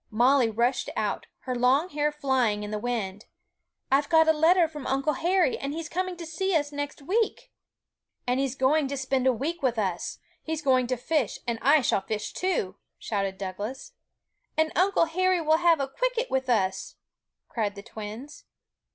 [0.09, 3.25] Molly rushed out, her long hair flying in the wind:
[3.91, 7.03] 'I've got a letter from Uncle Harry, and he is coming to see us next
[7.03, 7.51] week!'
[8.25, 11.81] 'And he's going to spend a week with us; he's going to fish, and I
[11.81, 13.93] shall fish too!' shouted Douglas.
[14.57, 16.95] 'And Uncle Harry will have cwicket with us!'
[17.47, 18.45] cried the twins.